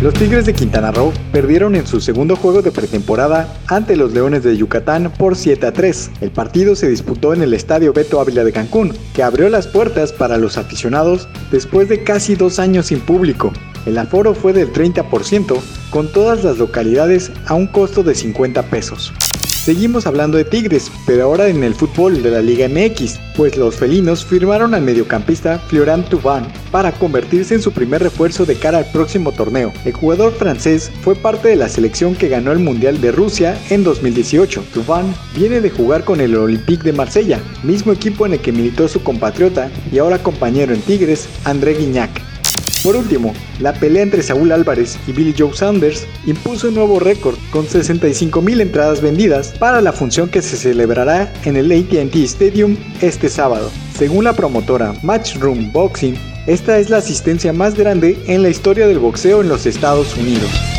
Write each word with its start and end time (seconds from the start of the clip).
Los 0.00 0.14
Tigres 0.14 0.46
de 0.46 0.54
Quintana 0.54 0.92
Roo 0.92 1.12
perdieron 1.32 1.74
en 1.74 1.84
su 1.84 2.00
segundo 2.00 2.36
juego 2.36 2.62
de 2.62 2.70
pretemporada 2.70 3.52
ante 3.66 3.96
los 3.96 4.12
Leones 4.12 4.44
de 4.44 4.56
Yucatán 4.56 5.12
por 5.18 5.34
7 5.34 5.66
a 5.66 5.72
3. 5.72 6.10
El 6.20 6.30
partido 6.30 6.76
se 6.76 6.88
disputó 6.88 7.34
en 7.34 7.42
el 7.42 7.52
Estadio 7.52 7.92
Beto 7.92 8.20
Ávila 8.20 8.44
de 8.44 8.52
Cancún, 8.52 8.92
que 9.12 9.24
abrió 9.24 9.48
las 9.48 9.66
puertas 9.66 10.12
para 10.12 10.38
los 10.38 10.56
aficionados 10.56 11.26
después 11.50 11.88
de 11.88 12.04
casi 12.04 12.36
dos 12.36 12.60
años 12.60 12.86
sin 12.86 13.00
público. 13.00 13.52
El 13.86 13.98
aforo 13.98 14.34
fue 14.34 14.52
del 14.52 14.72
30%, 14.72 15.58
con 15.90 16.12
todas 16.12 16.44
las 16.44 16.58
localidades 16.58 17.32
a 17.46 17.54
un 17.54 17.66
costo 17.66 18.04
de 18.04 18.14
50 18.14 18.62
pesos. 18.70 19.12
Seguimos 19.68 20.06
hablando 20.06 20.38
de 20.38 20.46
Tigres, 20.46 20.90
pero 21.04 21.24
ahora 21.24 21.48
en 21.48 21.62
el 21.62 21.74
fútbol 21.74 22.22
de 22.22 22.30
la 22.30 22.40
Liga 22.40 22.66
MX, 22.70 23.18
pues 23.36 23.58
los 23.58 23.76
felinos 23.76 24.24
firmaron 24.24 24.72
al 24.72 24.80
mediocampista 24.80 25.58
Florent 25.58 26.08
Thauvin 26.08 26.50
para 26.70 26.90
convertirse 26.90 27.54
en 27.54 27.60
su 27.60 27.70
primer 27.70 28.02
refuerzo 28.02 28.46
de 28.46 28.54
cara 28.54 28.78
al 28.78 28.90
próximo 28.90 29.30
torneo. 29.30 29.70
El 29.84 29.92
jugador 29.92 30.32
francés 30.32 30.90
fue 31.02 31.14
parte 31.16 31.48
de 31.48 31.56
la 31.56 31.68
selección 31.68 32.14
que 32.14 32.30
ganó 32.30 32.52
el 32.52 32.60
Mundial 32.60 32.98
de 33.02 33.12
Rusia 33.12 33.58
en 33.68 33.84
2018. 33.84 34.64
Thauvin 34.72 35.14
viene 35.36 35.60
de 35.60 35.68
jugar 35.68 36.02
con 36.02 36.22
el 36.22 36.34
Olympique 36.34 36.84
de 36.84 36.94
Marsella, 36.94 37.38
mismo 37.62 37.92
equipo 37.92 38.24
en 38.24 38.32
el 38.32 38.40
que 38.40 38.52
militó 38.52 38.88
su 38.88 39.02
compatriota 39.02 39.70
y 39.92 39.98
ahora 39.98 40.22
compañero 40.22 40.72
en 40.72 40.80
Tigres, 40.80 41.28
André 41.44 41.74
Guignac. 41.74 42.27
Por 42.82 42.96
último, 42.96 43.34
la 43.58 43.72
pelea 43.72 44.02
entre 44.02 44.22
Saúl 44.22 44.52
Álvarez 44.52 44.98
y 45.06 45.12
Billy 45.12 45.34
Joe 45.36 45.54
Sanders 45.54 46.06
impuso 46.26 46.68
un 46.68 46.74
nuevo 46.74 47.00
récord 47.00 47.36
con 47.50 47.66
65.000 47.66 48.60
entradas 48.60 49.00
vendidas 49.00 49.54
para 49.58 49.80
la 49.80 49.92
función 49.92 50.28
que 50.28 50.42
se 50.42 50.56
celebrará 50.56 51.32
en 51.44 51.56
el 51.56 51.72
ATT 51.72 52.14
Stadium 52.16 52.76
este 53.00 53.28
sábado. 53.28 53.70
Según 53.96 54.24
la 54.24 54.32
promotora 54.32 54.94
Matchroom 55.02 55.72
Boxing, 55.72 56.16
esta 56.46 56.78
es 56.78 56.88
la 56.88 56.98
asistencia 56.98 57.52
más 57.52 57.74
grande 57.74 58.16
en 58.26 58.42
la 58.42 58.48
historia 58.48 58.86
del 58.86 59.00
boxeo 59.00 59.40
en 59.40 59.48
los 59.48 59.66
Estados 59.66 60.16
Unidos. 60.16 60.77